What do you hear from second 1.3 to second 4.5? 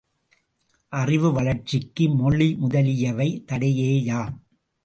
வளர்ச்சிக்கு மொழி முதலியவை தடையேயாம்.